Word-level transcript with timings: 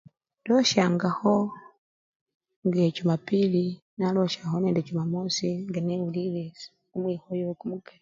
Ndosyangakho 0.43 1.35
nga 2.65 2.83
chumapili 2.95 3.63
nalosyaho 3.97 4.55
nende 4.59 4.81
chumamozi 4.87 5.49
nga 5.69 5.79
newulile 5.81 6.45
kumwihoyo 6.89 7.47
kumikali. 7.59 7.99